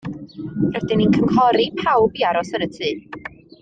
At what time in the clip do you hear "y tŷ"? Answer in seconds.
2.71-2.95